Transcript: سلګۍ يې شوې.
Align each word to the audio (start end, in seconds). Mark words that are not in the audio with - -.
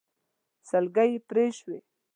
سلګۍ 0.69 1.09
يې 1.11 1.17
شوې. 1.57 1.77